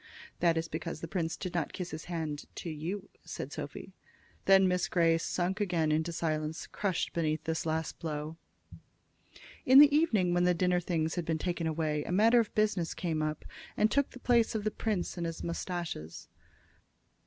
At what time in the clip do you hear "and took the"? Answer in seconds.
13.77-14.19